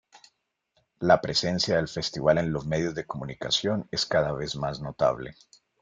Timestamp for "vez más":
4.31-4.81